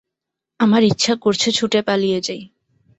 [0.59, 2.41] আমার ইচ্ছে করছে ছুটে পালিয়ে যাই।